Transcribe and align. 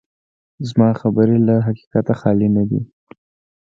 زما 0.69 0.89
خبرې 1.01 1.37
له 1.47 1.55
حقیقته 1.67 2.13
خالي 2.19 2.47
نه 2.55 2.63
دي. 2.69 2.81